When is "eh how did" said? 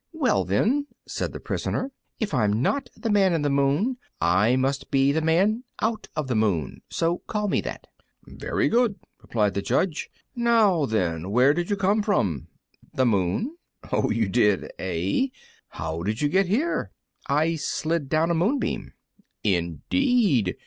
14.79-16.19